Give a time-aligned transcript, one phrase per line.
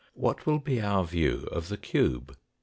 [0.15, 2.35] What will be our view of the cube